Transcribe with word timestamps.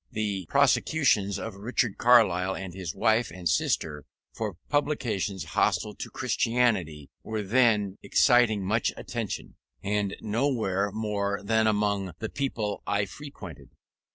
The 0.11 0.47
prosecutions 0.47 1.37
of 1.37 1.53
Richard 1.53 1.99
Carlile 1.99 2.55
and 2.55 2.73
his 2.73 2.95
wife 2.95 3.29
and 3.29 3.47
sister 3.47 4.03
for 4.33 4.55
publications 4.67 5.43
hostile 5.43 5.93
to 5.93 6.09
Christianity 6.09 7.11
were 7.21 7.43
then 7.43 7.99
exciting 8.01 8.65
much 8.65 8.91
attention, 8.97 9.57
and 9.83 10.15
nowhere 10.19 10.91
more 10.91 11.43
than 11.43 11.67
among 11.67 12.13
the 12.17 12.29
people 12.29 12.81
I 12.87 13.05
frequented. 13.05 13.69